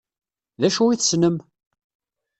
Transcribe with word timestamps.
D 0.59 0.63
acu 0.67 0.83
i 0.89 0.95
tessnem? 0.97 1.37